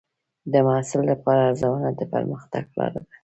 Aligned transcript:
د 0.51 0.53
محصل 0.65 1.01
لپاره 1.11 1.41
ارزونه 1.49 1.87
د 1.99 2.01
پرمختګ 2.13 2.63
لار 2.77 2.91
ده. 2.95 3.03